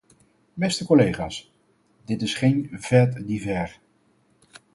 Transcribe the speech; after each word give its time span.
Beste 0.53 0.85
collega's, 0.85 1.51
dit 2.05 2.21
is 2.21 2.33
geen 2.35 2.77
fait 2.79 3.27
divers. 3.27 3.79